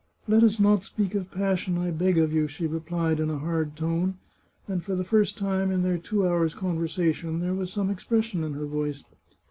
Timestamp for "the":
4.95-5.03